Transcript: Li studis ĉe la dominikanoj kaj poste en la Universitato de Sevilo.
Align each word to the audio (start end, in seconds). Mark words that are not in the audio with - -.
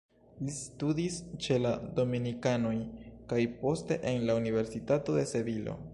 Li 0.45 0.53
studis 0.59 1.17
ĉe 1.47 1.57
la 1.65 1.73
dominikanoj 1.99 2.73
kaj 3.35 3.41
poste 3.61 3.99
en 4.13 4.29
la 4.31 4.41
Universitato 4.43 5.19
de 5.21 5.29
Sevilo. 5.35 5.83